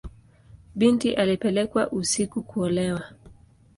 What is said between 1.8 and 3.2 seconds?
usiku kuolewa.